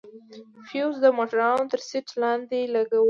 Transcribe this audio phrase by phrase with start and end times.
[0.67, 2.99] فيوز د موټروان تر سيټ لاندې لگوو.